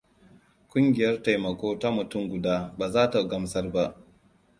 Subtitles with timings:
[0.69, 3.85] Kungiyar taimako ta mutum guda ba za ta gamsar ba.